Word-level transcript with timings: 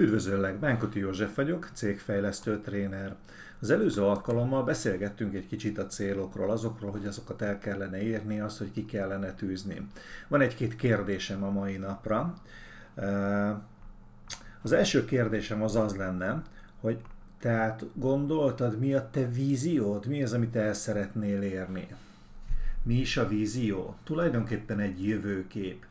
Üdvözöllek, 0.00 0.58
Bánkuti 0.58 0.98
József 0.98 1.34
vagyok, 1.34 1.70
cégfejlesztő 1.72 2.60
tréner. 2.60 3.14
Az 3.60 3.70
előző 3.70 4.02
alkalommal 4.02 4.64
beszélgettünk 4.64 5.34
egy 5.34 5.46
kicsit 5.46 5.78
a 5.78 5.86
célokról, 5.86 6.50
azokról, 6.50 6.90
hogy 6.90 7.06
azokat 7.06 7.42
el 7.42 7.58
kellene 7.58 8.02
érni, 8.02 8.40
az, 8.40 8.58
hogy 8.58 8.72
ki 8.72 8.84
kellene 8.84 9.34
tűzni. 9.34 9.86
Van 10.28 10.40
egy-két 10.40 10.76
kérdésem 10.76 11.44
a 11.44 11.50
mai 11.50 11.76
napra. 11.76 12.34
Az 14.62 14.72
első 14.72 15.04
kérdésem 15.04 15.62
az 15.62 15.76
az 15.76 15.96
lenne, 15.96 16.42
hogy 16.80 16.98
tehát 17.40 17.84
gondoltad, 17.94 18.78
mi 18.78 18.94
a 18.94 19.08
te 19.10 19.26
víziód, 19.26 20.06
mi 20.06 20.22
az, 20.22 20.32
amit 20.32 20.56
el 20.56 20.72
szeretnél 20.72 21.42
érni? 21.42 21.88
Mi 22.82 22.94
is 22.94 23.16
a 23.16 23.28
vízió? 23.28 23.96
Tulajdonképpen 24.04 24.78
egy 24.78 25.06
jövőkép 25.06 25.84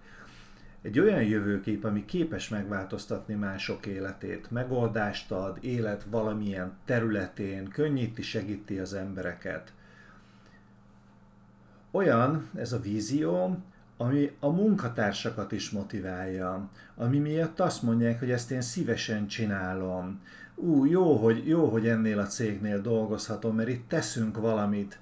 egy 0.82 1.00
olyan 1.00 1.23
jövőkép, 1.23 1.84
ami 1.84 2.05
képes 2.05 2.50
megváltoztatni 2.50 3.34
mások 3.34 3.86
életét, 3.86 4.51
megoldást 4.51 5.32
ad, 5.32 5.57
élet 5.61 6.04
valamilyen 6.10 6.78
területén, 6.86 7.68
könnyíti, 7.68 8.21
segíti 8.21 8.79
az 8.79 8.93
embereket. 8.93 9.73
Olyan 11.92 12.50
ez 12.56 12.73
a 12.73 12.79
vízió, 12.79 13.57
ami 13.97 14.32
a 14.39 14.50
munkatársakat 14.50 15.51
is 15.51 15.70
motiválja, 15.70 16.70
ami 16.96 17.18
miatt 17.18 17.59
azt 17.59 17.82
mondják, 17.82 18.20
hogy 18.20 18.32
ezt 18.32 18.51
én 18.51 18.61
szívesen 18.61 19.28
csinálom. 19.28 20.21
Ú, 20.56 20.86
jó, 20.86 21.15
hogy, 21.15 21.48
jó, 21.48 21.70
hogy 21.70 21.87
ennél 21.87 22.20
a 22.20 22.25
cégnél 22.25 22.82
dolgozhatom, 22.82 23.56
mert 23.56 23.70
itt 23.70 23.87
teszünk 23.87 24.37
valamit 24.37 25.00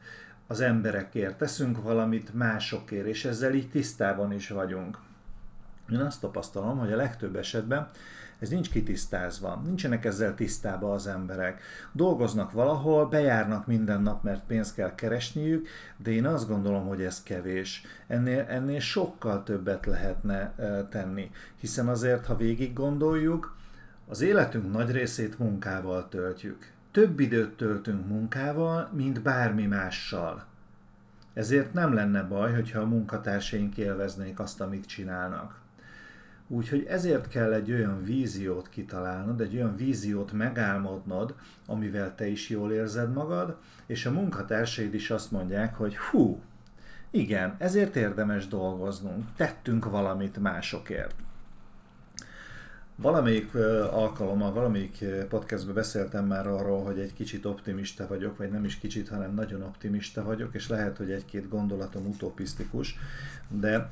az 0.48 0.62
emberekért, 0.62 1.38
teszünk 1.38 1.82
valamit 1.82 2.34
másokért, 2.34 3.08
és 3.08 3.26
ezzel 3.26 3.54
így 3.54 3.70
tisztában 3.70 4.32
is 4.32 4.50
vagyunk. 4.50 4.98
Én 5.92 6.00
azt 6.00 6.22
tapasztalom, 6.22 6.78
hogy 6.78 6.92
a 6.92 6.96
legtöbb 6.96 7.36
esetben 7.36 7.88
ez 8.40 8.50
nincs 8.50 8.70
kitisztázva, 8.70 9.62
nincsenek 9.66 10.06
ezzel 10.06 10.36
tisztában 10.36 10.92
az 10.92 11.08
emberek. 11.08 11.62
Dolgoznak 11.92 12.52
valahol, 12.52 13.08
bejárnak 13.08 13.68
minden 13.68 14.02
nap, 14.02 14.24
mert 14.24 14.46
pénzt 14.48 14.76
kell 14.76 14.96
keresniük, 14.96 15.68
de 15.98 16.12
én 16.12 16.26
azt 16.26 16.48
gondolom, 16.48 16.88
hogy 16.88 17.02
ez 17.02 17.24
kevés. 17.24 17.84
Ennél, 18.08 18.46
ennél 18.50 18.80
sokkal 18.80 19.44
többet 19.44 19.86
lehetne 19.86 20.54
tenni, 20.90 21.32
hiszen 21.60 21.88
azért, 21.88 22.26
ha 22.26 22.36
végig 22.36 22.74
gondoljuk, 22.74 23.56
az 24.08 24.22
életünk 24.22 24.72
nagy 24.72 24.92
részét 24.92 25.40
munkával 25.40 26.08
töltjük. 26.10 26.72
Több 26.92 27.20
időt 27.20 27.58
töltünk 27.58 28.08
munkával, 28.08 28.90
mint 28.94 29.22
bármi 29.22 29.66
mással. 29.66 30.44
Ezért 31.34 31.74
nem 31.74 31.94
lenne 31.94 32.24
baj, 32.24 32.54
hogyha 32.54 32.80
a 32.80 32.86
munkatársaink 32.86 33.78
élveznék 33.78 34.40
azt, 34.40 34.62
amit 34.62 34.86
csinálnak. 34.86 35.66
Úgyhogy 36.48 36.86
ezért 36.86 37.28
kell 37.28 37.54
egy 37.54 37.72
olyan 37.72 38.04
víziót 38.04 38.70
kitalálnod, 38.70 39.42
egy 39.42 39.56
olyan 39.56 39.76
víziót 39.76 40.32
megálmodnod, 40.32 41.36
amivel 41.66 42.16
te 42.16 42.28
is 42.28 42.50
jól 42.50 42.72
érzed 42.72 43.14
magad, 43.14 43.58
és 43.86 44.06
a 44.06 44.12
munkatársaid 44.12 44.94
is 44.94 45.10
azt 45.10 45.32
mondják, 45.32 45.76
hogy 45.76 45.98
hú, 45.98 46.42
igen, 47.12 47.56
ezért 47.58 47.96
érdemes 47.96 48.48
dolgoznunk, 48.48 49.26
tettünk 49.36 49.86
valamit 49.86 50.38
másokért. 50.38 51.16
Valamelyik 53.02 53.56
alkalommal, 53.92 54.54
valamelyik 54.54 55.06
podcastban 55.30 55.74
beszéltem 55.74 56.26
már 56.26 56.48
arról, 56.48 56.84
hogy 56.84 57.00
egy 57.00 57.14
kicsit 57.14 57.46
optimista 57.46 58.08
vagyok, 58.08 58.38
vagy 58.38 58.52
nem 58.52 58.66
is 58.66 58.78
kicsit, 58.78 59.10
hanem 59.10 59.34
nagyon 59.34 59.62
optimista 59.62 60.24
vagyok, 60.24 60.56
és 60.56 60.70
lehet, 60.70 60.98
hogy 60.98 61.12
egy-két 61.12 61.50
gondolatom 61.50 62.06
utopisztikus, 62.06 62.96
de 63.50 63.90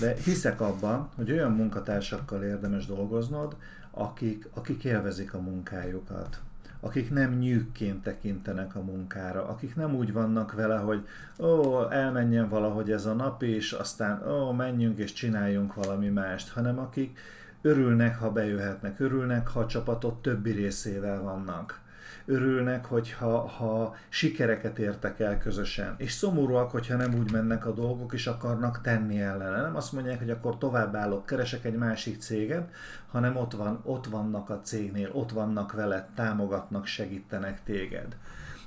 de 0.00 0.14
hiszek 0.24 0.60
abban, 0.60 1.08
hogy 1.16 1.32
olyan 1.32 1.52
munkatársakkal 1.52 2.42
érdemes 2.42 2.86
dolgoznod, 2.86 3.56
akik, 3.90 4.48
akik 4.54 4.84
élvezik 4.84 5.34
a 5.34 5.40
munkájukat, 5.40 6.40
akik 6.80 7.10
nem 7.10 7.38
nyűkként 7.38 8.02
tekintenek 8.02 8.74
a 8.74 8.80
munkára, 8.80 9.48
akik 9.48 9.76
nem 9.76 9.94
úgy 9.94 10.12
vannak 10.12 10.52
vele, 10.52 10.76
hogy 10.76 11.06
ó, 11.38 11.82
elmenjen 11.90 12.48
valahogy 12.48 12.90
ez 12.90 13.06
a 13.06 13.12
nap, 13.12 13.42
és 13.42 13.72
aztán 13.72 14.28
ó, 14.28 14.52
menjünk 14.52 14.98
és 14.98 15.12
csináljunk 15.12 15.74
valami 15.74 16.08
mást, 16.08 16.48
hanem 16.48 16.78
akik 16.78 17.18
örülnek, 17.62 18.18
ha 18.18 18.30
bejöhetnek, 18.30 19.00
örülnek, 19.00 19.48
ha 19.48 19.60
a 19.60 19.66
csapatot 19.66 20.22
többi 20.22 20.50
részével 20.50 21.22
vannak 21.22 21.80
örülnek, 22.28 22.84
hogyha 22.84 23.46
ha 23.46 23.96
sikereket 24.08 24.78
értek 24.78 25.20
el 25.20 25.38
közösen. 25.38 25.94
És 25.96 26.12
szomorúak, 26.12 26.70
hogyha 26.70 26.96
nem 26.96 27.14
úgy 27.14 27.32
mennek 27.32 27.66
a 27.66 27.72
dolgok, 27.72 28.12
és 28.12 28.26
akarnak 28.26 28.80
tenni 28.80 29.20
ellene. 29.20 29.60
Nem 29.60 29.76
azt 29.76 29.92
mondják, 29.92 30.18
hogy 30.18 30.30
akkor 30.30 30.58
továbbállok, 30.58 31.26
keresek 31.26 31.64
egy 31.64 31.76
másik 31.76 32.20
céget, 32.20 32.70
hanem 33.10 33.36
ott, 33.36 33.52
van, 33.52 33.80
ott 33.84 34.06
vannak 34.06 34.50
a 34.50 34.60
cégnél, 34.60 35.10
ott 35.12 35.30
vannak 35.30 35.72
veled, 35.72 36.04
támogatnak, 36.14 36.86
segítenek 36.86 37.62
téged. 37.64 38.16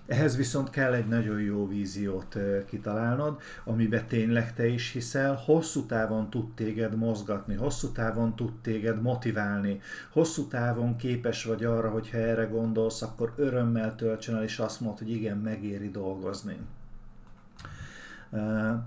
Ehhez 0.08 0.38
viszont 0.38 0.70
kell 0.70 0.94
egy 0.94 1.08
nagyon 1.08 1.42
jó 1.42 1.68
víziót 1.68 2.38
kitalálnod, 2.66 3.42
amiben 3.64 4.08
tényleg 4.08 4.54
te 4.54 4.68
is 4.68 4.92
hiszel, 4.92 5.36
hosszú 5.46 5.86
távon 5.86 6.30
tud 6.30 6.54
téged 6.54 6.96
mozgatni, 6.96 7.56
hosszú 7.56 7.92
távon 7.92 8.36
tud 8.36 8.54
téged 8.62 9.02
motiválni, 9.02 9.82
hosszú 10.12 10.48
távon 10.48 10.96
képes 10.96 11.44
vagy 11.44 11.64
arra, 11.64 11.90
hogyha 11.90 12.18
erre 12.18 12.46
gondolsz, 12.46 13.02
akkor 13.02 13.34
örömmel 13.36 13.96
töltsön 13.96 14.36
el, 14.36 14.44
és 14.44 14.60
azt 14.60 14.80
mondod, 14.80 15.00
hogy 15.00 15.12
igen, 15.12 15.38
megéri 15.38 15.90
dolgozni. 15.90 16.58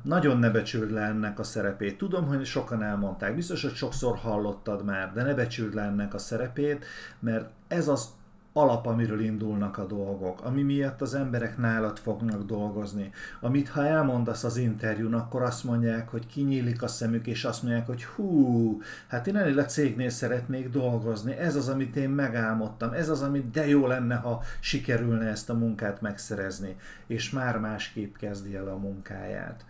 Nagyon 0.03 0.39
ne 0.39 0.51
becsüld 0.51 0.91
le 0.91 1.01
ennek 1.01 1.39
a 1.39 1.43
szerepét. 1.43 1.99
Tudom, 1.99 2.27
hogy 2.27 2.45
sokan 2.45 2.83
elmondták, 2.83 3.35
biztos, 3.35 3.63
hogy 3.63 3.75
sokszor 3.75 4.17
hallottad 4.17 4.85
már, 4.85 5.13
de 5.13 5.23
ne 5.23 5.35
becsüld 5.35 5.75
le 5.75 5.83
ennek 5.83 6.15
a 6.15 6.19
szerepét, 6.19 6.85
mert 7.21 7.51
ez 7.69 7.89
az 7.89 8.09
alap, 8.57 8.87
amiről 8.87 9.21
indulnak 9.21 9.79
a 9.79 9.87
dolgok, 9.87 10.41
ami 10.43 10.63
miatt 10.63 11.01
az 11.01 11.15
emberek 11.15 11.59
nálad 11.59 11.99
fognak 11.99 12.43
dolgozni, 12.43 13.13
amit 13.41 13.69
ha 13.69 13.87
elmondasz 13.87 14.45
az 14.45 14.57
interjún, 14.57 15.15
akkor 15.15 15.43
azt 15.43 15.65
mondják, 15.65 16.09
hogy 16.09 16.27
kinyílik 16.27 16.83
a 16.83 16.87
szemük, 16.87 17.27
és 17.27 17.45
azt 17.45 17.63
mondják, 17.63 17.87
hogy 17.87 18.05
hú, 18.05 18.81
hát 19.07 19.27
én 19.27 19.37
ennél 19.37 19.59
a 19.59 19.65
cégnél 19.65 20.09
szeretnék 20.09 20.71
dolgozni, 20.71 21.33
ez 21.33 21.57
az, 21.57 21.69
amit 21.69 21.97
én 21.97 22.11
megálmodtam, 22.11 22.93
ez 22.93 23.09
az, 23.09 23.23
amit 23.23 23.51
de 23.51 23.69
jó 23.69 23.87
lenne, 23.87 24.15
ha 24.15 24.43
sikerülne 24.61 25.27
ezt 25.27 25.51
a 25.51 25.55
munkát 25.55 26.01
megszerezni, 26.01 26.77
és 27.07 27.31
már 27.31 27.59
másképp 27.59 28.17
kezdi 28.17 28.55
el 28.55 28.69
a 28.69 28.77
munkáját. 28.77 29.65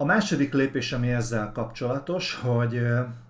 A 0.00 0.04
második 0.04 0.52
lépés, 0.52 0.92
ami 0.92 1.10
ezzel 1.10 1.52
kapcsolatos, 1.52 2.34
hogy 2.34 2.82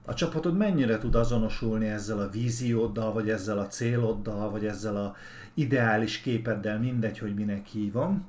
a 0.06 0.14
csapatod 0.14 0.56
mennyire 0.56 0.98
tud 0.98 1.14
azonosulni 1.14 1.88
ezzel 1.88 2.18
a 2.18 2.30
vízióddal, 2.30 3.12
vagy 3.12 3.30
ezzel 3.30 3.58
a 3.58 3.66
céloddal, 3.66 4.50
vagy 4.50 4.66
ezzel 4.66 4.96
a 4.96 5.16
ideális 5.54 6.20
képeddel, 6.20 6.78
mindegy, 6.78 7.18
hogy 7.18 7.34
minek 7.34 7.66
hívom. 7.66 8.26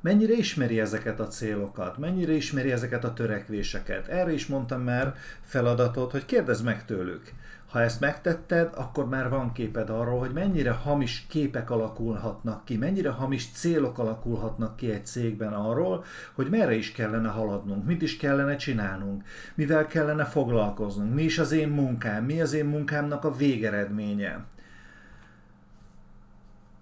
Mennyire 0.00 0.32
ismeri 0.32 0.80
ezeket 0.80 1.20
a 1.20 1.26
célokat, 1.26 1.98
mennyire 1.98 2.32
ismeri 2.32 2.72
ezeket 2.72 3.04
a 3.04 3.12
törekvéseket. 3.12 4.08
Erre 4.08 4.32
is 4.32 4.46
mondtam 4.46 4.82
már 4.82 5.14
feladatot, 5.42 6.10
hogy 6.10 6.24
kérdezd 6.24 6.64
meg 6.64 6.84
tőlük 6.84 7.32
ha 7.76 7.82
ezt 7.82 8.00
megtetted, 8.00 8.72
akkor 8.74 9.08
már 9.08 9.28
van 9.28 9.52
képed 9.52 9.90
arról, 9.90 10.18
hogy 10.18 10.32
mennyire 10.32 10.70
hamis 10.70 11.26
képek 11.28 11.70
alakulhatnak 11.70 12.64
ki, 12.64 12.76
mennyire 12.76 13.10
hamis 13.10 13.50
célok 13.52 13.98
alakulhatnak 13.98 14.76
ki 14.76 14.90
egy 14.90 15.06
cégben 15.06 15.52
arról, 15.52 16.04
hogy 16.34 16.48
merre 16.50 16.74
is 16.74 16.92
kellene 16.92 17.28
haladnunk, 17.28 17.86
mit 17.86 18.02
is 18.02 18.16
kellene 18.16 18.56
csinálnunk, 18.56 19.24
mivel 19.54 19.86
kellene 19.86 20.24
foglalkoznunk, 20.24 21.14
mi 21.14 21.22
is 21.22 21.38
az 21.38 21.52
én 21.52 21.68
munkám, 21.68 22.24
mi 22.24 22.40
az 22.40 22.52
én 22.52 22.64
munkámnak 22.64 23.24
a 23.24 23.36
végeredménye. 23.36 24.44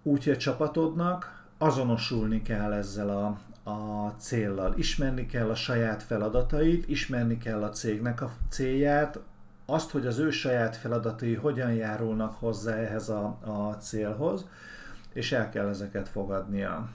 Úgyhogy 0.03 0.33
a 0.33 0.37
csapatodnak 0.37 1.45
azonosulni 1.59 2.43
kell 2.43 2.73
ezzel 2.73 3.09
a, 3.09 3.39
a 3.71 4.09
céllal. 4.19 4.75
Ismerni 4.77 5.27
kell 5.27 5.51
a 5.51 5.55
saját 5.55 6.03
feladatait, 6.03 6.89
ismerni 6.89 7.39
kell 7.39 7.63
a 7.63 7.71
cégnek 7.71 8.23
a 8.23 8.31
célját, 8.49 9.19
azt, 9.67 9.91
hogy 9.91 10.07
az 10.07 10.19
ő 10.19 10.31
saját 10.31 10.77
feladatai 10.77 11.35
hogyan 11.35 11.73
járulnak 11.73 12.35
hozzá 12.35 12.75
ehhez 12.75 13.09
a, 13.09 13.39
a 13.45 13.77
célhoz, 13.77 14.47
és 15.13 15.33
el 15.33 15.49
kell 15.49 15.69
ezeket 15.69 16.09
fogadnia. 16.09 16.89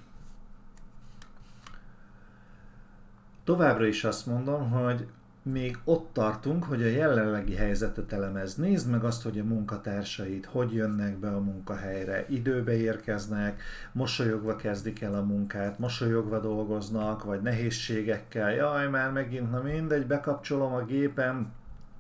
Továbbra 3.44 3.86
is 3.86 4.04
azt 4.04 4.26
mondom, 4.26 4.70
hogy 4.70 5.08
még 5.42 5.78
ott 5.84 6.14
tartunk, 6.14 6.64
hogy 6.64 6.84
a 6.84 6.88
jelenlegi 6.88 7.56
helyzetet 7.56 8.14
elemez. 8.14 8.56
Nézd 8.56 8.90
meg 8.90 9.04
azt, 9.04 9.24
hogy 9.24 9.40
a 9.40 9.44
munkatársaid 9.44 10.46
hogy 10.46 10.74
jönnek 10.74 11.18
be 11.18 11.30
a 11.30 11.40
munkahelyre, 11.40 12.26
időbe 12.28 12.78
érkeznek, 12.78 13.62
mosolyogva 13.92 14.56
kezdik 14.56 15.02
el 15.02 15.14
a 15.14 15.22
munkát, 15.22 15.80
mosolyogva 15.80 16.40
dolgoznak, 16.40 17.24
vagy 17.24 17.42
nehézségekkel, 17.42 18.52
jaj, 18.52 18.90
már 18.90 19.12
megint, 19.12 19.52
na 19.52 19.62
mindegy, 19.62 20.08
bekapcsolom 20.08 20.74
a 20.74 20.86
gépem, 20.86 21.52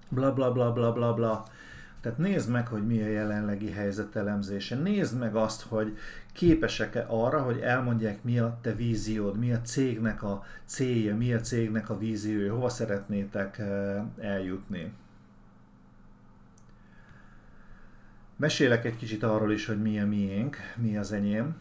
bla 0.09 0.31
bla 0.31 0.51
bla 0.51 0.71
bla 0.71 0.91
bla 0.91 1.13
bla. 1.13 1.45
Tehát 2.01 2.17
nézd 2.17 2.50
meg, 2.50 2.67
hogy 2.67 2.88
mi 2.88 3.01
a 3.01 3.07
jelenlegi 3.07 3.71
helyzet 3.71 4.15
elemzése. 4.15 4.75
Nézd 4.75 5.17
meg 5.17 5.35
azt, 5.35 5.61
hogy 5.61 5.97
képesek-e 6.33 7.06
arra, 7.07 7.41
hogy 7.41 7.59
elmondják, 7.59 8.23
mi 8.23 8.39
a 8.39 8.57
te 8.61 8.73
víziód, 8.73 9.38
mi 9.38 9.53
a 9.53 9.61
cégnek 9.61 10.23
a 10.23 10.44
célja, 10.65 11.15
mi 11.15 11.33
a 11.33 11.39
cégnek 11.39 11.89
a 11.89 11.97
víziója, 11.97 12.53
hova 12.53 12.69
szeretnétek 12.69 13.57
eh, 13.57 14.03
eljutni. 14.19 14.94
Mesélek 18.39 18.85
egy 18.85 18.95
kicsit 18.95 19.23
arról 19.23 19.51
is, 19.51 19.65
hogy 19.65 19.81
mi 19.81 20.00
a 20.00 20.07
miénk, 20.07 20.57
mi 20.75 20.97
az 20.97 21.11
enyém. 21.11 21.56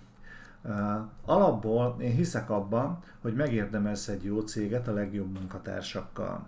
Alapból 1.25 1.97
én 2.00 2.15
hiszek 2.15 2.50
abban, 2.50 2.99
hogy 3.21 3.35
megérdemelsz 3.35 4.09
egy 4.09 4.25
jó 4.25 4.41
céget 4.41 4.89
a 4.89 4.93
legjobb 4.93 5.33
munkatársakkal. 5.33 6.47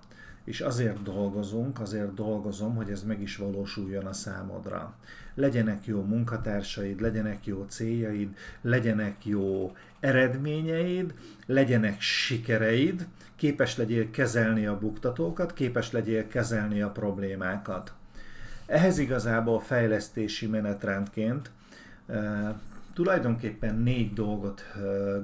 És 0.50 0.60
azért 0.60 1.02
dolgozunk, 1.02 1.80
azért 1.80 2.14
dolgozom, 2.14 2.74
hogy 2.74 2.90
ez 2.90 3.02
meg 3.02 3.20
is 3.22 3.36
valósuljon 3.36 4.06
a 4.06 4.12
számodra. 4.12 4.94
Legyenek 5.34 5.84
jó 5.84 6.02
munkatársaid, 6.02 7.00
legyenek 7.00 7.46
jó 7.46 7.64
céljaid, 7.68 8.28
legyenek 8.60 9.26
jó 9.26 9.72
eredményeid, 10.00 11.14
legyenek 11.46 12.00
sikereid, 12.00 13.06
képes 13.36 13.76
legyél 13.76 14.10
kezelni 14.10 14.66
a 14.66 14.78
buktatókat, 14.78 15.52
képes 15.52 15.92
legyél 15.92 16.26
kezelni 16.26 16.82
a 16.82 16.90
problémákat. 16.90 17.92
Ehhez 18.66 18.98
igazából 18.98 19.60
fejlesztési 19.60 20.46
menetrendként 20.46 21.50
e, 22.06 22.60
tulajdonképpen 22.94 23.74
négy 23.74 24.12
dolgot 24.12 24.64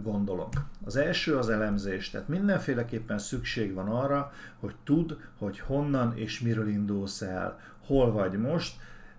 gondolok. 0.03 0.53
Az 0.85 0.97
első 0.97 1.37
az 1.37 1.49
elemzés, 1.49 2.11
tehát 2.11 2.29
mindenféleképpen 2.29 3.19
szükség 3.19 3.75
van 3.75 3.89
arra, 3.89 4.33
hogy 4.61 4.75
tudd, 4.85 5.13
hogy 5.39 5.59
honnan 5.59 6.17
és 6.17 6.41
miről 6.41 6.69
indulsz 6.69 7.23
el, 7.23 7.61
hol 7.87 8.13
vagy 8.13 8.33
most, 8.33 8.75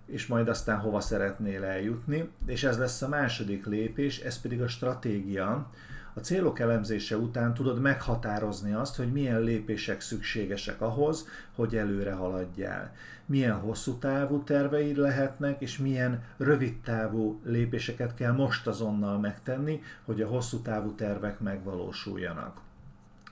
és 0.06 0.26
majd 0.26 0.48
aztán 0.48 0.78
hova 0.78 1.00
szeretnél 1.00 1.64
eljutni, 1.64 2.28
és 2.46 2.64
ez 2.64 2.78
lesz 2.78 3.02
a 3.02 3.08
második 3.08 3.66
lépés, 3.66 4.18
ez 4.18 4.40
pedig 4.40 4.62
a 4.62 4.68
stratégia, 4.68 5.70
a 6.18 6.20
célok 6.20 6.58
elemzése 6.58 7.16
után 7.16 7.54
tudod 7.54 7.80
meghatározni 7.80 8.72
azt, 8.72 8.96
hogy 8.96 9.12
milyen 9.12 9.40
lépések 9.40 10.00
szükségesek 10.00 10.80
ahhoz, 10.80 11.28
hogy 11.54 11.76
előre 11.76 12.12
haladjál. 12.12 12.94
Milyen 13.26 13.54
hosszú 13.54 13.98
távú 13.98 14.42
terveid 14.42 14.96
lehetnek, 14.96 15.60
és 15.60 15.78
milyen 15.78 16.22
rövid 16.36 16.80
távú 16.80 17.40
lépéseket 17.44 18.14
kell 18.14 18.32
most 18.32 18.66
azonnal 18.66 19.18
megtenni, 19.18 19.82
hogy 20.04 20.22
a 20.22 20.28
hosszú 20.28 20.58
távú 20.58 20.90
tervek 20.90 21.40
megvalósuljanak. 21.40 22.60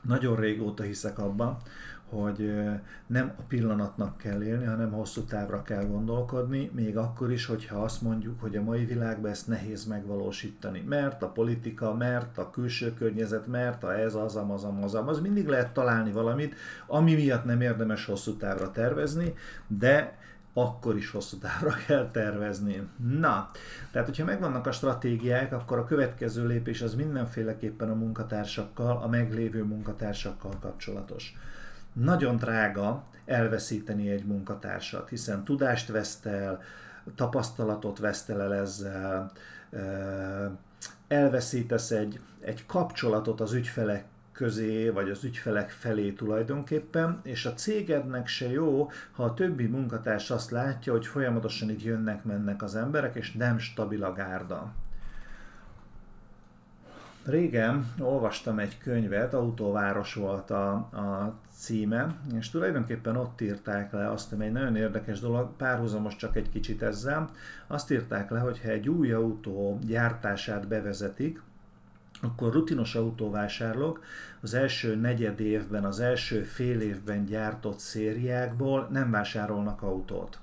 Nagyon 0.02 0.36
régóta 0.36 0.82
hiszek 0.82 1.18
abban, 1.18 1.56
hogy 2.08 2.54
nem 3.06 3.32
a 3.38 3.42
pillanatnak 3.48 4.16
kell 4.16 4.42
élni, 4.42 4.64
hanem 4.64 4.92
hosszú 4.92 5.22
távra 5.22 5.62
kell 5.62 5.84
gondolkodni, 5.84 6.70
még 6.74 6.96
akkor 6.96 7.32
is, 7.32 7.46
hogyha 7.46 7.82
azt 7.82 8.02
mondjuk, 8.02 8.40
hogy 8.40 8.56
a 8.56 8.62
mai 8.62 8.84
világban 8.84 9.30
ezt 9.30 9.48
nehéz 9.48 9.84
megvalósítani. 9.84 10.84
Mert 10.88 11.22
a 11.22 11.28
politika, 11.28 11.94
mert 11.94 12.38
a 12.38 12.50
külső 12.50 12.94
környezet, 12.94 13.46
mert 13.46 13.84
a 13.84 13.98
ez, 13.98 14.14
az, 14.14 14.36
az, 14.36 14.64
az, 14.64 14.94
az, 14.94 15.08
az 15.08 15.20
mindig 15.20 15.46
lehet 15.46 15.72
találni 15.72 16.12
valamit, 16.12 16.54
ami 16.86 17.14
miatt 17.14 17.44
nem 17.44 17.60
érdemes 17.60 18.04
hosszú 18.04 18.36
távra 18.36 18.70
tervezni, 18.70 19.34
de 19.66 20.18
akkor 20.52 20.96
is 20.96 21.10
hosszú 21.10 21.38
távra 21.38 21.74
kell 21.86 22.10
tervezni. 22.10 22.88
Na, 23.18 23.50
tehát 23.90 24.08
hogyha 24.08 24.24
megvannak 24.24 24.66
a 24.66 24.72
stratégiák, 24.72 25.52
akkor 25.52 25.78
a 25.78 25.84
következő 25.84 26.46
lépés 26.46 26.82
az 26.82 26.94
mindenféleképpen 26.94 27.90
a 27.90 27.94
munkatársakkal, 27.94 28.96
a 29.02 29.08
meglévő 29.08 29.64
munkatársakkal 29.64 30.52
kapcsolatos 30.60 31.36
nagyon 32.00 32.36
drága 32.36 33.04
elveszíteni 33.24 34.10
egy 34.10 34.24
munkatársat, 34.24 35.08
hiszen 35.08 35.44
tudást 35.44 35.88
vesztel, 35.88 36.62
tapasztalatot 37.14 37.98
vesztel 37.98 38.42
el 38.42 38.54
ezzel, 38.54 39.30
elveszítesz 41.08 41.90
egy, 41.90 42.20
egy 42.40 42.66
kapcsolatot 42.66 43.40
az 43.40 43.52
ügyfelek 43.52 44.04
közé, 44.32 44.88
vagy 44.88 45.10
az 45.10 45.24
ügyfelek 45.24 45.70
felé 45.70 46.10
tulajdonképpen, 46.10 47.20
és 47.22 47.46
a 47.46 47.54
cégednek 47.54 48.26
se 48.26 48.50
jó, 48.50 48.90
ha 49.12 49.24
a 49.24 49.34
többi 49.34 49.66
munkatárs 49.66 50.30
azt 50.30 50.50
látja, 50.50 50.92
hogy 50.92 51.06
folyamatosan 51.06 51.70
itt 51.70 51.82
jönnek-mennek 51.82 52.62
az 52.62 52.76
emberek, 52.76 53.14
és 53.14 53.32
nem 53.32 53.58
stabil 53.58 54.04
a 54.04 54.12
gárda. 54.12 54.72
Régen 57.26 57.92
olvastam 57.98 58.58
egy 58.58 58.78
könyvet, 58.78 59.34
Autóváros 59.34 60.14
volt 60.14 60.50
a, 60.50 60.72
a 60.72 61.34
címe, 61.56 62.16
és 62.38 62.50
tulajdonképpen 62.50 63.16
ott 63.16 63.40
írták 63.40 63.92
le 63.92 64.10
azt, 64.10 64.32
ami 64.32 64.44
egy 64.44 64.52
nagyon 64.52 64.76
érdekes 64.76 65.20
dolog, 65.20 65.56
párhuzamos 65.56 66.16
csak 66.16 66.36
egy 66.36 66.50
kicsit 66.50 66.82
ezzel, 66.82 67.30
azt 67.66 67.90
írták 67.90 68.30
le, 68.30 68.38
hogy 68.38 68.60
ha 68.60 68.68
egy 68.68 68.88
új 68.88 69.12
autó 69.12 69.78
gyártását 69.86 70.68
bevezetik, 70.68 71.42
akkor 72.22 72.52
rutinos 72.52 72.94
autóvásárlók 72.94 74.00
az 74.40 74.54
első 74.54 74.94
negyed 74.96 75.40
évben, 75.40 75.84
az 75.84 76.00
első 76.00 76.42
fél 76.42 76.80
évben 76.80 77.24
gyártott 77.24 77.78
szériákból 77.78 78.88
nem 78.90 79.10
vásárolnak 79.10 79.82
autót 79.82 80.38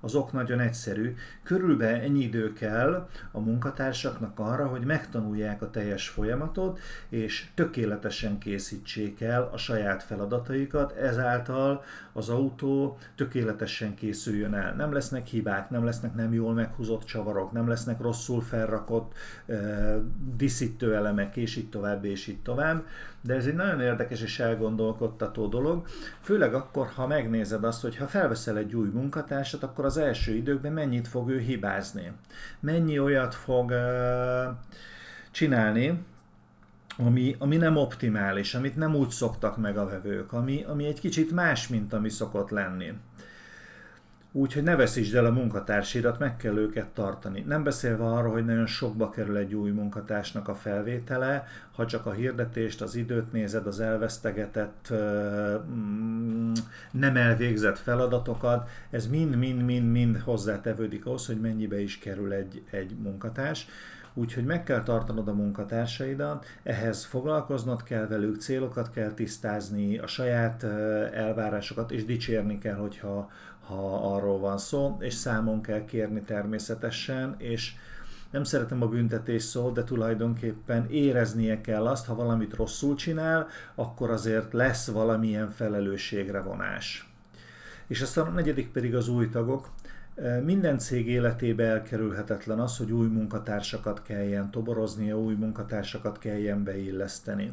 az 0.00 0.14
ok 0.14 0.32
nagyon 0.32 0.60
egyszerű. 0.60 1.14
Körülbelül 1.42 2.00
ennyi 2.00 2.22
idő 2.22 2.52
kell 2.52 3.08
a 3.32 3.40
munkatársaknak 3.40 4.38
arra, 4.38 4.66
hogy 4.66 4.84
megtanulják 4.84 5.62
a 5.62 5.70
teljes 5.70 6.08
folyamatot, 6.08 6.78
és 7.08 7.48
tökéletesen 7.54 8.38
készítsék 8.38 9.20
el 9.20 9.50
a 9.52 9.56
saját 9.56 10.02
feladataikat, 10.02 10.92
ezáltal 10.92 11.82
az 12.12 12.28
autó 12.28 12.98
tökéletesen 13.16 13.94
készüljön 13.94 14.54
el. 14.54 14.74
Nem 14.74 14.92
lesznek 14.92 15.26
hibák, 15.26 15.70
nem 15.70 15.84
lesznek 15.84 16.14
nem 16.14 16.32
jól 16.32 16.54
meghúzott 16.54 17.04
csavarok, 17.04 17.52
nem 17.52 17.68
lesznek 17.68 18.00
rosszul 18.00 18.40
felrakott 18.40 19.12
uh, 19.46 19.96
diszítő 20.36 20.94
elemek, 20.94 21.36
és 21.36 21.56
így 21.56 21.68
tovább, 21.68 22.04
és 22.04 22.26
így 22.26 22.42
tovább. 22.42 22.84
De 23.22 23.34
ez 23.34 23.46
egy 23.46 23.54
nagyon 23.54 23.80
érdekes 23.80 24.22
és 24.22 24.38
elgondolkodtató 24.38 25.46
dolog, 25.46 25.86
főleg 26.20 26.54
akkor, 26.54 26.86
ha 26.86 27.06
megnézed 27.06 27.64
azt, 27.64 27.82
hogy 27.82 27.96
ha 27.96 28.06
felveszel 28.06 28.56
egy 28.56 28.74
új 28.74 28.88
munkatársat, 28.88 29.62
akkor 29.62 29.84
az 29.84 29.96
első 29.96 30.34
időkben 30.34 30.72
mennyit 30.72 31.08
fog 31.08 31.30
ő 31.30 31.38
hibázni. 31.38 32.12
Mennyi 32.60 32.98
olyat 32.98 33.34
fog 33.34 33.70
uh, 33.70 34.56
csinálni, 35.30 36.04
ami, 36.96 37.36
ami 37.38 37.56
nem 37.56 37.76
optimális, 37.76 38.54
amit 38.54 38.76
nem 38.76 38.94
úgy 38.94 39.10
szoktak 39.10 39.56
meg 39.56 39.78
a 39.78 39.86
vevők, 39.86 40.32
ami, 40.32 40.64
ami 40.68 40.86
egy 40.86 41.00
kicsit 41.00 41.30
más, 41.30 41.68
mint 41.68 41.92
ami 41.92 42.08
szokott 42.08 42.50
lenni. 42.50 42.92
Úgyhogy 44.32 44.62
ne 44.62 44.76
veszítsd 44.76 45.14
el 45.14 45.26
a 45.26 45.30
munkatársidat, 45.30 46.18
meg 46.18 46.36
kell 46.36 46.56
őket 46.56 46.86
tartani. 46.86 47.40
Nem 47.40 47.62
beszélve 47.62 48.04
arról, 48.04 48.32
hogy 48.32 48.44
nagyon 48.44 48.66
sokba 48.66 49.10
kerül 49.10 49.36
egy 49.36 49.54
új 49.54 49.70
munkatársnak 49.70 50.48
a 50.48 50.54
felvétele, 50.54 51.46
ha 51.72 51.86
csak 51.86 52.06
a 52.06 52.12
hirdetést, 52.12 52.82
az 52.82 52.94
időt 52.94 53.32
nézed, 53.32 53.66
az 53.66 53.80
elvesztegetett, 53.80 54.92
mm, 55.72 56.52
nem 56.90 57.16
elvégzett 57.16 57.78
feladatokat, 57.78 58.68
ez 58.90 59.06
mind-mind-mind-mind 59.06 60.18
hozzátevődik 60.18 61.06
ahhoz, 61.06 61.26
hogy 61.26 61.40
mennyibe 61.40 61.80
is 61.80 61.98
kerül 61.98 62.32
egy, 62.32 62.62
egy 62.70 62.96
munkatárs. 63.02 63.66
Úgyhogy 64.14 64.44
meg 64.44 64.62
kell 64.62 64.82
tartanod 64.82 65.28
a 65.28 65.34
munkatársaidat, 65.34 66.46
ehhez 66.62 67.04
foglalkoznod 67.04 67.82
kell 67.82 68.06
velük, 68.06 68.40
célokat 68.40 68.90
kell 68.90 69.10
tisztázni, 69.10 69.98
a 69.98 70.06
saját 70.06 70.62
elvárásokat, 71.12 71.90
és 71.90 72.04
dicsérni 72.04 72.58
kell, 72.58 72.74
hogyha 72.74 73.30
ha 73.66 74.14
arról 74.14 74.38
van 74.38 74.58
szó, 74.58 74.96
és 75.00 75.14
számon 75.14 75.62
kell 75.62 75.84
kérni 75.84 76.22
természetesen, 76.22 77.34
és 77.38 77.74
nem 78.30 78.44
szeretem 78.44 78.82
a 78.82 78.88
büntetés 78.88 79.42
szót, 79.42 79.74
de 79.74 79.84
tulajdonképpen 79.84 80.86
éreznie 80.90 81.60
kell 81.60 81.86
azt, 81.86 82.06
ha 82.06 82.14
valamit 82.14 82.54
rosszul 82.54 82.94
csinál, 82.94 83.46
akkor 83.74 84.10
azért 84.10 84.52
lesz 84.52 84.88
valamilyen 84.88 85.50
felelősségre 85.50 86.40
vonás. 86.40 87.10
És 87.86 88.00
aztán 88.00 88.26
a 88.26 88.30
negyedik 88.30 88.72
pedig 88.72 88.94
az 88.94 89.08
új 89.08 89.28
tagok. 89.28 89.70
Minden 90.44 90.78
cég 90.78 91.08
életébe 91.08 91.64
elkerülhetetlen 91.64 92.60
az, 92.60 92.76
hogy 92.76 92.92
új 92.92 93.06
munkatársakat 93.06 94.02
kelljen 94.02 94.50
toboroznia, 94.50 95.18
új 95.18 95.34
munkatársakat 95.34 96.18
kelljen 96.18 96.64
beilleszteni. 96.64 97.52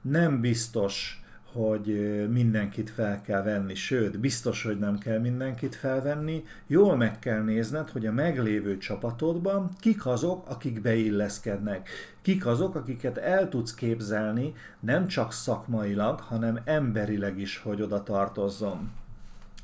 Nem 0.00 0.40
biztos, 0.40 1.23
hogy 1.54 2.28
mindenkit 2.30 2.90
fel 2.90 3.20
kell 3.20 3.42
venni, 3.42 3.74
sőt, 3.74 4.20
biztos, 4.20 4.62
hogy 4.62 4.78
nem 4.78 4.98
kell 4.98 5.18
mindenkit 5.18 5.74
felvenni, 5.74 6.44
jól 6.66 6.96
meg 6.96 7.18
kell 7.18 7.42
nézned, 7.42 7.90
hogy 7.90 8.06
a 8.06 8.12
meglévő 8.12 8.78
csapatodban 8.78 9.70
kik 9.80 10.06
azok, 10.06 10.48
akik 10.48 10.80
beilleszkednek, 10.80 11.88
kik 12.22 12.46
azok, 12.46 12.74
akiket 12.74 13.18
el 13.18 13.48
tudsz 13.48 13.74
képzelni, 13.74 14.54
nem 14.80 15.06
csak 15.06 15.32
szakmailag, 15.32 16.20
hanem 16.20 16.60
emberileg 16.64 17.38
is, 17.38 17.58
hogy 17.58 17.82
oda 17.82 18.02
tartozzon. 18.02 18.90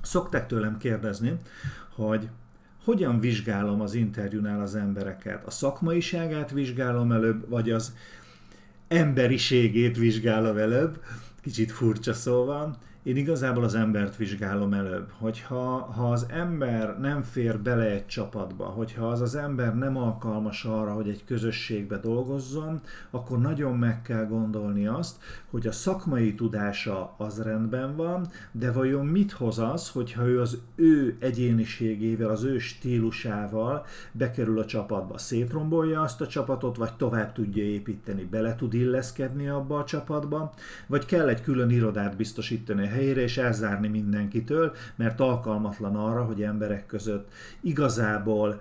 Szokták 0.02 0.46
tőlem 0.46 0.76
kérdezni, 0.78 1.36
hogy 1.94 2.28
hogyan 2.84 3.20
vizsgálom 3.20 3.80
az 3.80 3.94
interjúnál 3.94 4.60
az 4.60 4.74
embereket? 4.74 5.46
A 5.46 5.50
szakmaiságát 5.50 6.50
vizsgálom 6.50 7.12
előbb, 7.12 7.48
vagy 7.48 7.70
az 7.70 7.94
emberiségét 8.88 9.96
vizsgálom 9.96 10.56
előbb? 10.56 11.00
Kicsit 11.42 11.70
furcsa 11.72 12.12
szóval. 12.12 12.78
Én 13.02 13.16
igazából 13.16 13.64
az 13.64 13.74
embert 13.74 14.16
vizsgálom 14.16 14.72
előbb, 14.72 15.10
hogyha 15.18 15.92
ha 15.96 16.10
az 16.10 16.26
ember 16.28 16.98
nem 16.98 17.22
fér 17.22 17.58
bele 17.58 17.84
egy 17.84 18.06
csapatba, 18.06 18.64
hogyha 18.64 19.08
az 19.08 19.20
az 19.20 19.34
ember 19.34 19.76
nem 19.76 19.96
alkalmas 19.96 20.64
arra, 20.64 20.92
hogy 20.92 21.08
egy 21.08 21.24
közösségbe 21.24 21.96
dolgozzon, 21.98 22.80
akkor 23.10 23.38
nagyon 23.38 23.76
meg 23.76 24.02
kell 24.02 24.26
gondolni 24.26 24.86
azt, 24.86 25.16
hogy 25.50 25.66
a 25.66 25.72
szakmai 25.72 26.34
tudása 26.34 27.14
az 27.16 27.42
rendben 27.42 27.96
van, 27.96 28.26
de 28.52 28.72
vajon 28.72 29.06
mit 29.06 29.32
hoz 29.32 29.58
az, 29.58 29.88
hogyha 29.88 30.26
ő 30.26 30.40
az 30.40 30.58
ő 30.74 31.16
egyéniségével, 31.18 32.30
az 32.30 32.44
ő 32.44 32.58
stílusával 32.58 33.86
bekerül 34.12 34.58
a 34.58 34.64
csapatba, 34.64 35.18
szétrombolja 35.18 36.00
azt 36.00 36.20
a 36.20 36.26
csapatot, 36.26 36.76
vagy 36.76 36.92
tovább 36.92 37.32
tudja 37.32 37.62
építeni, 37.62 38.24
bele 38.24 38.54
tud 38.54 38.74
illeszkedni 38.74 39.48
abba 39.48 39.78
a 39.78 39.84
csapatba, 39.84 40.52
vagy 40.86 41.04
kell 41.04 41.28
egy 41.28 41.42
külön 41.42 41.70
irodát 41.70 42.16
biztosítani 42.16 42.88
helyére 42.90 43.20
és 43.20 43.38
elzárni 43.38 43.88
mindenkitől, 43.88 44.72
mert 44.96 45.20
alkalmatlan 45.20 45.96
arra, 45.96 46.24
hogy 46.24 46.42
emberek 46.42 46.86
között 46.86 47.32
igazából 47.60 48.60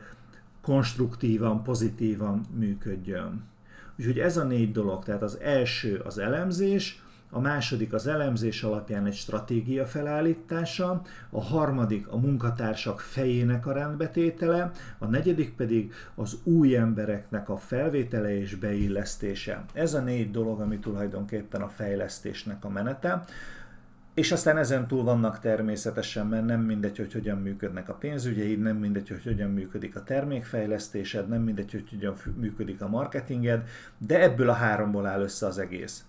konstruktívan, 0.61 1.63
pozitívan 1.63 2.41
működjön. 2.55 3.43
Úgyhogy 3.99 4.19
ez 4.19 4.37
a 4.37 4.43
négy 4.43 4.71
dolog, 4.71 5.03
tehát 5.03 5.21
az 5.21 5.39
első 5.39 6.01
az 6.05 6.17
elemzés, 6.17 7.01
a 7.31 7.39
második 7.39 7.93
az 7.93 8.07
elemzés 8.07 8.63
alapján 8.63 9.05
egy 9.05 9.15
stratégia 9.15 9.85
felállítása, 9.85 11.01
a 11.29 11.41
harmadik 11.41 12.07
a 12.07 12.17
munkatársak 12.17 12.99
fejének 12.99 13.65
a 13.65 13.71
rendbetétele, 13.71 14.71
a 14.97 15.05
negyedik 15.05 15.55
pedig 15.55 15.93
az 16.15 16.37
új 16.43 16.75
embereknek 16.75 17.49
a 17.49 17.57
felvétele 17.57 18.37
és 18.37 18.55
beillesztése. 18.55 19.65
Ez 19.73 19.93
a 19.93 19.99
négy 19.99 20.31
dolog, 20.31 20.59
ami 20.59 20.79
tulajdonképpen 20.79 21.61
a 21.61 21.69
fejlesztésnek 21.69 22.65
a 22.65 22.69
menete. 22.69 23.23
És 24.13 24.31
aztán 24.31 24.57
ezen 24.57 24.87
túl 24.87 25.03
vannak 25.03 25.39
természetesen, 25.39 26.27
mert 26.27 26.45
nem 26.45 26.61
mindegy, 26.61 26.97
hogy 26.97 27.13
hogyan 27.13 27.37
működnek 27.37 27.89
a 27.89 27.93
pénzügyeid, 27.93 28.59
nem 28.59 28.77
mindegy, 28.77 29.09
hogy 29.09 29.23
hogyan 29.23 29.49
működik 29.49 29.95
a 29.95 30.03
termékfejlesztésed, 30.03 31.27
nem 31.27 31.41
mindegy, 31.41 31.71
hogy 31.71 31.89
hogyan 31.89 32.15
működik 32.35 32.81
a 32.81 32.87
marketinged, 32.87 33.67
de 33.97 34.21
ebből 34.21 34.49
a 34.49 34.53
háromból 34.53 35.05
áll 35.05 35.21
össze 35.21 35.45
az 35.45 35.57
egész. 35.57 36.03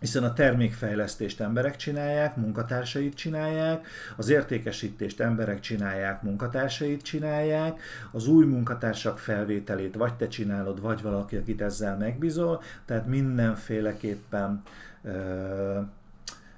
Hiszen 0.00 0.24
a 0.24 0.32
termékfejlesztést 0.32 1.40
emberek 1.40 1.76
csinálják, 1.76 2.36
munkatársait 2.36 3.14
csinálják, 3.14 3.86
az 4.16 4.28
értékesítést 4.28 5.20
emberek 5.20 5.60
csinálják, 5.60 6.22
munkatársait 6.22 7.02
csinálják, 7.02 7.80
az 8.12 8.26
új 8.26 8.44
munkatársak 8.44 9.18
felvételét 9.18 9.94
vagy 9.94 10.14
te 10.14 10.28
csinálod, 10.28 10.80
vagy 10.80 11.02
valaki, 11.02 11.36
akit 11.36 11.60
ezzel 11.60 11.96
megbízol, 11.96 12.62
tehát 12.84 13.06
mindenféleképpen 13.06 14.62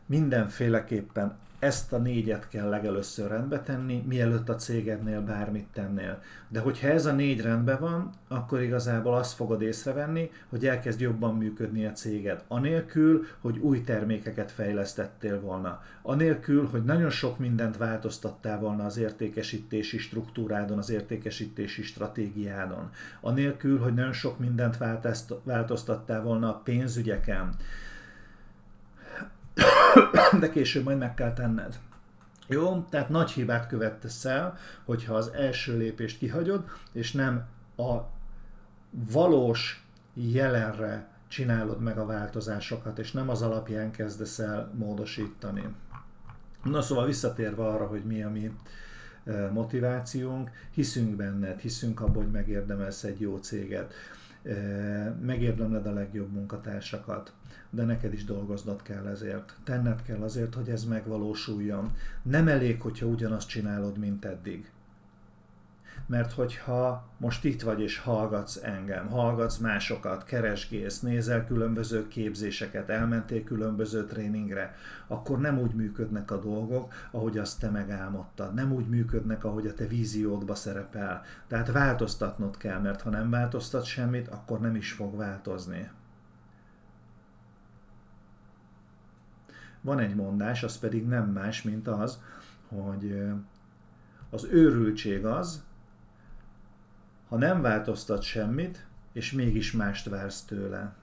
mindenféleképpen 0.06 1.36
ezt 1.64 1.92
a 1.92 1.98
négyet 1.98 2.48
kell 2.48 2.68
legelőször 2.68 3.30
rendbe 3.30 3.60
tenni, 3.60 4.04
mielőtt 4.08 4.48
a 4.48 4.54
cégednél 4.54 5.20
bármit 5.20 5.66
tennél. 5.72 6.22
De 6.48 6.60
hogyha 6.60 6.88
ez 6.88 7.06
a 7.06 7.12
négy 7.12 7.40
rendben 7.40 7.80
van, 7.80 8.10
akkor 8.28 8.62
igazából 8.62 9.14
azt 9.14 9.34
fogod 9.34 9.62
észrevenni, 9.62 10.30
hogy 10.48 10.66
elkezd 10.66 11.00
jobban 11.00 11.36
működni 11.36 11.86
a 11.86 11.92
céged. 11.92 12.42
Anélkül, 12.48 13.26
hogy 13.40 13.58
új 13.58 13.80
termékeket 13.80 14.50
fejlesztettél 14.50 15.40
volna. 15.40 15.82
Anélkül, 16.02 16.68
hogy 16.70 16.84
nagyon 16.84 17.10
sok 17.10 17.38
mindent 17.38 17.76
változtattál 17.76 18.58
volna 18.58 18.84
az 18.84 18.96
értékesítési 18.96 19.98
struktúrádon, 19.98 20.78
az 20.78 20.90
értékesítési 20.90 21.82
stratégiádon. 21.82 22.90
Anélkül, 23.20 23.78
hogy 23.78 23.94
nagyon 23.94 24.12
sok 24.12 24.38
mindent 24.38 24.78
változtattál 25.44 26.22
volna 26.22 26.48
a 26.48 26.60
pénzügyeken 26.64 27.54
de 30.40 30.50
később 30.50 30.84
majd 30.84 30.98
meg 30.98 31.14
kell 31.14 31.32
tenned. 31.32 31.78
Jó, 32.46 32.84
tehát 32.90 33.08
nagy 33.08 33.30
hibát 33.30 33.66
követtesz 33.66 34.24
el, 34.24 34.58
hogyha 34.84 35.14
az 35.14 35.30
első 35.34 35.76
lépést 35.76 36.18
kihagyod, 36.18 36.64
és 36.92 37.12
nem 37.12 37.44
a 37.76 37.96
valós 38.90 39.86
jelenre 40.14 41.08
csinálod 41.28 41.80
meg 41.80 41.98
a 41.98 42.06
változásokat, 42.06 42.98
és 42.98 43.12
nem 43.12 43.28
az 43.28 43.42
alapján 43.42 43.90
kezdesz 43.90 44.38
el 44.38 44.72
módosítani. 44.74 45.74
Na 46.62 46.82
szóval 46.82 47.06
visszatérve 47.06 47.66
arra, 47.66 47.86
hogy 47.86 48.04
mi 48.04 48.22
a 48.22 48.30
mi 48.30 48.50
e, 49.24 49.50
motivációnk, 49.50 50.50
hiszünk 50.70 51.16
benned, 51.16 51.58
hiszünk 51.58 52.00
abban, 52.00 52.22
hogy 52.22 52.30
megérdemelsz 52.30 53.04
egy 53.04 53.20
jó 53.20 53.36
céget, 53.36 53.94
megérdemled 55.20 55.86
a 55.86 55.92
legjobb 55.92 56.32
munkatársakat, 56.32 57.32
de 57.70 57.84
neked 57.84 58.12
is 58.12 58.24
dolgoznod 58.24 58.82
kell 58.82 59.06
ezért. 59.06 59.54
Tenned 59.64 60.02
kell 60.02 60.22
azért, 60.22 60.54
hogy 60.54 60.68
ez 60.68 60.84
megvalósuljon. 60.84 61.92
Nem 62.22 62.48
elég, 62.48 62.80
hogyha 62.80 63.06
ugyanazt 63.06 63.48
csinálod, 63.48 63.98
mint 63.98 64.24
eddig. 64.24 64.70
Mert 66.06 66.32
hogyha 66.32 67.08
most 67.18 67.44
itt 67.44 67.62
vagy 67.62 67.80
és 67.80 67.98
hallgatsz 67.98 68.60
engem, 68.62 69.08
hallgatsz 69.08 69.56
másokat, 69.56 70.24
keresgész, 70.24 71.00
nézel 71.00 71.44
különböző 71.44 72.08
képzéseket, 72.08 72.88
elmentél 72.88 73.44
különböző 73.44 74.04
tréningre, 74.04 74.74
akkor 75.06 75.40
nem 75.40 75.58
úgy 75.58 75.74
működnek 75.74 76.30
a 76.30 76.40
dolgok, 76.40 76.92
ahogy 77.10 77.38
azt 77.38 77.60
te 77.60 77.70
megálmodtad. 77.70 78.54
Nem 78.54 78.72
úgy 78.72 78.88
működnek, 78.88 79.44
ahogy 79.44 79.66
a 79.66 79.74
te 79.74 79.86
víziódba 79.86 80.54
szerepel. 80.54 81.22
Tehát 81.46 81.72
változtatnod 81.72 82.56
kell, 82.56 82.80
mert 82.80 83.02
ha 83.02 83.10
nem 83.10 83.30
változtat 83.30 83.84
semmit, 83.84 84.28
akkor 84.28 84.60
nem 84.60 84.76
is 84.76 84.92
fog 84.92 85.16
változni. 85.16 85.90
Van 89.80 89.98
egy 89.98 90.14
mondás, 90.14 90.62
az 90.62 90.78
pedig 90.78 91.06
nem 91.06 91.24
más, 91.24 91.62
mint 91.62 91.88
az, 91.88 92.20
hogy 92.68 93.22
az 94.30 94.44
őrültség 94.50 95.24
az, 95.24 95.64
ha 97.28 97.36
nem 97.36 97.60
változtat 97.60 98.22
semmit, 98.22 98.86
és 99.12 99.32
mégis 99.32 99.72
mást 99.72 100.08
vársz 100.08 100.42
tőle. 100.42 100.94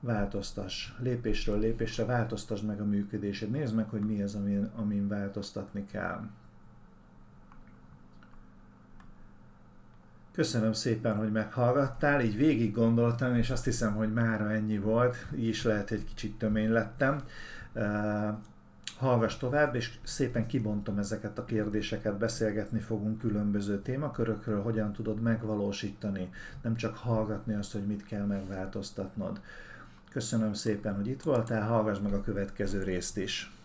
Változtass. 0.00 0.92
Lépésről 0.98 1.58
lépésre 1.58 2.04
változtasd 2.04 2.64
meg 2.64 2.80
a 2.80 2.84
működésed. 2.84 3.50
Nézd 3.50 3.74
meg, 3.74 3.88
hogy 3.88 4.00
mi 4.00 4.22
az, 4.22 4.34
amin, 4.34 4.70
amin 4.76 5.08
változtatni 5.08 5.84
kell. 5.84 6.28
Köszönöm 10.32 10.72
szépen, 10.72 11.16
hogy 11.16 11.32
meghallgattál, 11.32 12.20
így 12.20 12.36
végig 12.36 12.74
gondoltam, 12.74 13.36
és 13.36 13.50
azt 13.50 13.64
hiszem, 13.64 13.94
hogy 13.94 14.12
mára 14.12 14.50
ennyi 14.50 14.78
volt, 14.78 15.26
így 15.36 15.46
is 15.46 15.62
lehet, 15.64 15.88
hogy 15.88 16.04
kicsit 16.04 16.38
tömény 16.38 16.70
lettem. 16.70 17.22
Hallgass 18.98 19.36
tovább, 19.36 19.74
és 19.74 19.98
szépen 20.02 20.46
kibontom 20.46 20.98
ezeket 20.98 21.38
a 21.38 21.44
kérdéseket, 21.44 22.18
beszélgetni 22.18 22.78
fogunk 22.78 23.18
különböző 23.18 23.82
témakörökről, 23.82 24.62
hogyan 24.62 24.92
tudod 24.92 25.20
megvalósítani, 25.20 26.30
nem 26.62 26.76
csak 26.76 26.96
hallgatni 26.96 27.54
azt, 27.54 27.72
hogy 27.72 27.86
mit 27.86 28.04
kell 28.04 28.24
megváltoztatnod. 28.24 29.40
Köszönöm 30.10 30.52
szépen, 30.52 30.94
hogy 30.94 31.06
itt 31.06 31.22
voltál, 31.22 31.66
hallgass 31.66 31.98
meg 31.98 32.12
a 32.12 32.22
következő 32.22 32.82
részt 32.82 33.16
is. 33.16 33.57